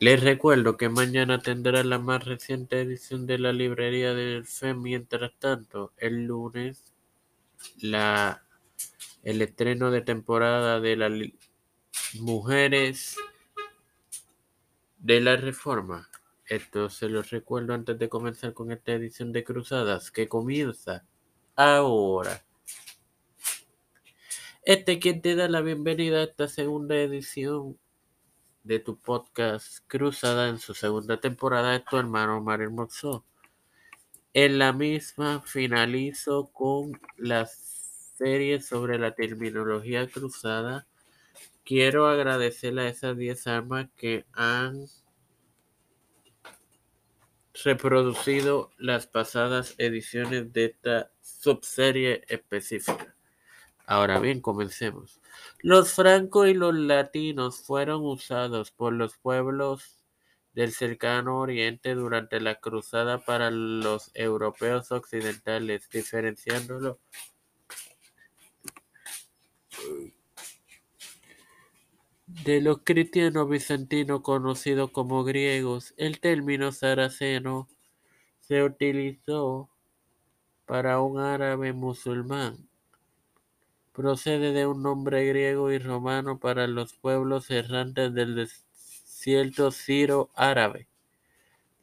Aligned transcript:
Les 0.00 0.20
recuerdo 0.20 0.76
que 0.76 0.88
mañana 0.88 1.38
tendrá 1.38 1.84
la 1.84 2.00
más 2.00 2.24
reciente 2.24 2.80
edición 2.80 3.26
de 3.26 3.38
la 3.38 3.52
librería 3.52 4.12
del 4.12 4.44
FEM. 4.44 4.82
Mientras 4.82 5.32
tanto, 5.38 5.92
el 5.98 6.26
lunes, 6.26 6.92
la, 7.80 8.44
el 9.22 9.40
estreno 9.40 9.92
de 9.92 10.00
temporada 10.00 10.80
de 10.80 10.96
las 10.96 11.12
mujeres 12.20 13.16
de 14.98 15.20
la 15.20 15.36
reforma. 15.36 16.08
Esto 16.46 16.90
se 16.90 17.08
los 17.08 17.30
recuerdo 17.30 17.72
antes 17.72 17.96
de 17.98 18.08
comenzar 18.08 18.52
con 18.52 18.72
esta 18.72 18.92
edición 18.92 19.32
de 19.32 19.44
Cruzadas 19.44 20.10
que 20.10 20.28
comienza 20.28 21.04
ahora. 21.54 22.44
Este 24.62 24.98
quien 24.98 25.22
te 25.22 25.36
da 25.36 25.46
la 25.46 25.60
bienvenida 25.60 26.18
a 26.18 26.24
esta 26.24 26.48
segunda 26.48 26.96
edición 26.96 27.78
de 28.64 28.78
tu 28.78 28.98
podcast 28.98 29.80
Cruzada 29.86 30.48
en 30.48 30.58
su 30.58 30.74
segunda 30.74 31.20
temporada 31.20 31.76
es 31.76 31.84
tu 31.84 31.98
hermano 31.98 32.40
Mario 32.40 32.70
Moxó. 32.70 33.24
En 34.32 34.58
la 34.58 34.72
misma 34.72 35.42
finalizo 35.42 36.50
con 36.52 36.98
la 37.18 37.46
serie 37.46 38.60
sobre 38.62 38.98
la 38.98 39.14
terminología 39.14 40.08
cruzada. 40.08 40.86
Quiero 41.64 42.08
agradecerle 42.08 42.82
a 42.82 42.88
esas 42.88 43.16
10 43.16 43.46
armas 43.46 43.88
que 43.96 44.24
han 44.32 44.86
reproducido 47.62 48.70
las 48.78 49.06
pasadas 49.06 49.74
ediciones 49.78 50.52
de 50.52 50.64
esta 50.64 51.12
subserie 51.20 52.24
específica. 52.28 53.13
Ahora 53.86 54.18
bien, 54.18 54.40
comencemos. 54.40 55.20
Los 55.60 55.92
francos 55.92 56.48
y 56.48 56.54
los 56.54 56.74
latinos 56.74 57.60
fueron 57.60 58.04
usados 58.04 58.70
por 58.70 58.94
los 58.94 59.18
pueblos 59.18 60.04
del 60.54 60.72
cercano 60.72 61.40
oriente 61.40 61.94
durante 61.94 62.40
la 62.40 62.54
cruzada 62.60 63.18
para 63.18 63.50
los 63.50 64.10
europeos 64.14 64.90
occidentales, 64.90 65.90
diferenciándolo 65.90 66.98
de 72.26 72.60
los 72.62 72.78
cristianos 72.84 73.48
bizantinos 73.50 74.22
conocidos 74.22 74.90
como 74.92 75.24
griegos. 75.24 75.92
El 75.98 76.20
término 76.20 76.72
saraceno 76.72 77.68
se 78.40 78.62
utilizó 78.62 79.68
para 80.64 81.00
un 81.00 81.20
árabe 81.20 81.74
musulmán 81.74 82.68
procede 83.94 84.52
de 84.52 84.66
un 84.66 84.82
nombre 84.82 85.24
griego 85.24 85.70
y 85.70 85.78
romano 85.78 86.40
para 86.40 86.66
los 86.66 86.94
pueblos 86.94 87.50
errantes 87.50 88.12
del 88.12 88.34
desierto 88.34 89.70
ciro 89.70 90.30
árabe. 90.34 90.88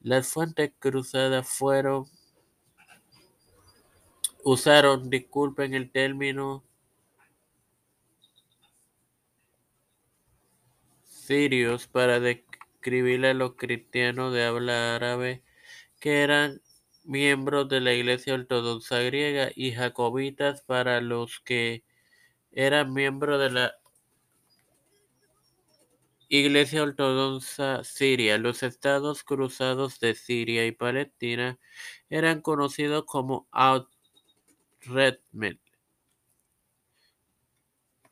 Las 0.01 0.27
fuentes 0.27 0.73
cruzadas 0.77 1.47
fueron 1.47 2.05
usaron, 4.43 5.09
disculpen 5.09 5.73
el 5.73 5.89
término 5.89 6.63
sirios 11.05 11.87
para 11.87 12.19
describir 12.19 13.25
a 13.25 13.33
los 13.33 13.55
cristianos 13.55 14.33
de 14.33 14.43
habla 14.43 14.95
árabe 14.95 15.43
que 15.99 16.23
eran 16.23 16.61
miembros 17.05 17.69
de 17.69 17.79
la 17.79 17.93
Iglesia 17.93 18.33
Ortodoxa 18.33 18.99
griega 18.99 19.49
y 19.55 19.71
jacobitas 19.71 20.61
para 20.63 20.99
los 20.99 21.39
que 21.39 21.83
era 22.51 22.83
miembro 22.83 23.37
de 23.37 23.49
la 23.49 23.75
Iglesia 26.27 26.83
Ortodoxa 26.83 27.83
Siria. 27.83 28.37
Los 28.37 28.63
estados 28.63 29.23
cruzados 29.23 29.99
de 29.99 30.15
Siria 30.15 30.65
y 30.65 30.71
Palestina 30.71 31.59
eran 32.09 32.41
conocidos 32.41 33.03
como 33.05 33.47
Outredmed, 33.51 33.97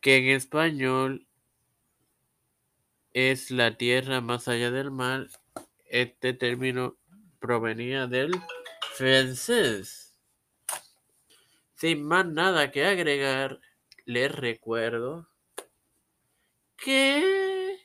que 0.02 0.18
en 0.18 0.36
español 0.36 1.28
es 3.14 3.52
la 3.52 3.78
tierra 3.78 4.22
más 4.22 4.48
allá 4.48 4.72
del 4.72 4.92
mar. 4.92 5.28
Este 5.86 6.34
término 6.34 6.98
provenía 7.40 8.08
del 8.08 8.32
francés. 8.96 10.14
Sin 11.76 12.04
más 12.04 12.26
nada 12.26 12.72
que 12.72 12.86
agregar, 12.86 13.62
les 14.10 14.32
recuerdo 14.32 15.28
que 16.78 17.78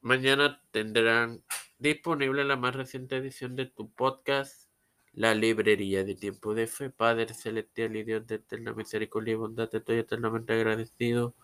mañana 0.00 0.62
tendrán 0.70 1.44
disponible 1.76 2.42
la 2.44 2.56
más 2.56 2.74
reciente 2.74 3.18
edición 3.18 3.54
de 3.54 3.66
tu 3.66 3.90
podcast, 3.92 4.70
La 5.12 5.34
Librería 5.34 6.04
de 6.04 6.14
Tiempo 6.14 6.54
de 6.54 6.66
Fe. 6.66 6.88
Padre 6.88 7.34
Celestial 7.34 7.96
y 7.96 8.02
Dios 8.02 8.26
de 8.26 8.36
eterna 8.36 8.72
misericordia 8.72 9.32
y 9.32 9.36
bondad, 9.36 9.68
te 9.68 9.76
estoy 9.76 9.98
eternamente 9.98 10.54
agradecido 10.54 11.34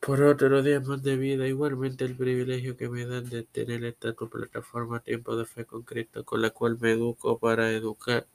por 0.00 0.20
otro 0.22 0.64
día 0.64 0.80
más 0.80 1.00
de 1.04 1.16
vida. 1.16 1.46
Igualmente 1.46 2.06
el 2.06 2.16
privilegio 2.16 2.76
que 2.76 2.88
me 2.88 3.06
dan 3.06 3.28
de 3.30 3.44
tener 3.44 3.84
esta 3.84 4.14
tu 4.14 4.28
plataforma 4.28 4.98
Tiempo 4.98 5.36
de 5.36 5.44
Fe 5.46 5.64
con 5.64 5.84
con 6.24 6.42
la 6.42 6.50
cual 6.50 6.76
me 6.80 6.90
educo 6.90 7.38
para 7.38 7.70
educar 7.70 8.26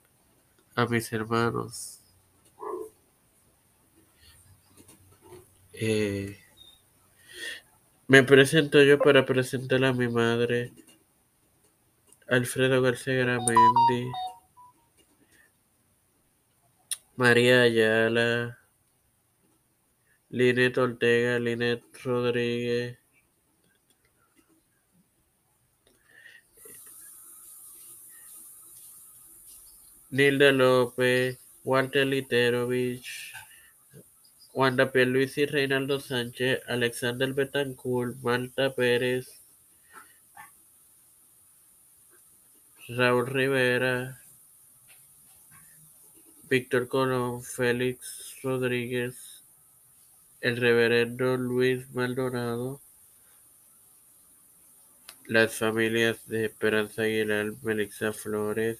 a 0.76 0.86
mis 0.86 1.12
hermanos 1.12 2.03
Eh, 5.76 6.38
me 8.06 8.22
presento 8.22 8.80
yo 8.84 8.96
para 9.00 9.26
presentar 9.26 9.82
a 9.84 9.92
mi 9.92 10.06
madre, 10.06 10.72
Alfredo 12.28 12.80
García 12.80 13.14
Gramendi, 13.14 14.12
María 17.16 17.62
Ayala, 17.62 18.60
Linet 20.30 20.78
Ortega, 20.78 21.40
Linet 21.40 21.82
Rodríguez, 22.04 22.96
Nilda 30.10 30.52
López, 30.52 31.40
Walter 31.64 32.06
Literovich, 32.06 33.33
Wanda 34.54 34.88
y 34.94 35.46
Reinaldo 35.46 35.98
Sánchez, 35.98 36.60
Alexander 36.68 37.32
Betancourt, 37.32 38.16
Marta 38.22 38.72
Pérez, 38.72 39.26
Raúl 42.86 43.26
Rivera, 43.26 44.22
Víctor 46.48 46.86
Colón, 46.86 47.42
Félix 47.42 48.36
Rodríguez, 48.44 49.42
el 50.40 50.56
reverendo 50.58 51.36
Luis 51.36 51.90
Maldonado, 51.90 52.80
las 55.26 55.56
familias 55.56 56.28
de 56.28 56.44
Esperanza 56.44 57.02
Aguilar, 57.02 57.54
Melissa 57.62 58.12
Flores, 58.12 58.78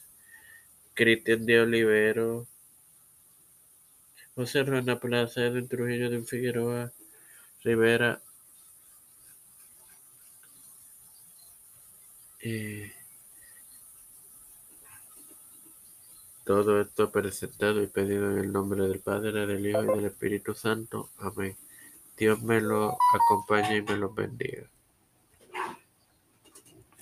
Cristian 0.94 1.46
de 1.46 1.62
Olivero, 1.62 2.46
José 4.36 4.64
Rana 4.64 4.98
Plaza, 4.98 5.46
Edwin 5.46 5.68
Trujillo 5.68 6.10
de 6.10 6.22
Figueroa 6.22 6.90
Rivera. 7.62 8.20
Eh, 12.40 12.92
todo 16.44 16.80
esto 16.80 17.12
presentado 17.12 17.80
y 17.82 17.86
pedido 17.86 18.30
en 18.32 18.38
el 18.38 18.52
nombre 18.52 18.88
del 18.88 19.00
Padre, 19.00 19.46
del 19.46 19.66
Hijo 19.66 19.84
y 19.84 19.96
del 19.96 20.06
Espíritu 20.06 20.52
Santo. 20.54 21.10
Amén. 21.18 21.56
Dios 22.16 22.42
me 22.42 22.60
lo 22.60 22.96
acompañe 23.14 23.78
y 23.78 23.82
me 23.82 23.96
lo 23.96 24.12
bendiga. 24.12 24.69